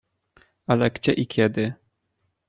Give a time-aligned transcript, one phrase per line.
[0.67, 1.73] "Ale gdzie i kiedy?"